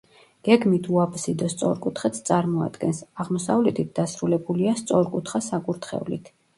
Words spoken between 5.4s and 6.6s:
საკურთხევლით.